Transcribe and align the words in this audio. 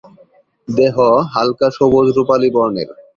দেহ 0.67 0.95
হালকা 1.33 1.67
সবুজ-রুপালি 1.77 2.49
বর্ণের। 2.55 2.89